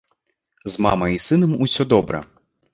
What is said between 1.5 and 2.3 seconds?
усё добра.